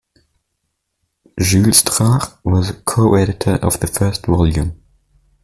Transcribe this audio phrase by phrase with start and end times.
[1.39, 4.81] Jules Drach was co-editor of the first volume.